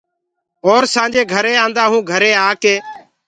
اور 0.67 0.81
سآنجي 0.93 1.21
گھري 1.33 1.53
آنٚدآ 1.63 1.83
هونٚ 1.91 2.07
گھري 2.11 2.31
آڪي 2.49 2.75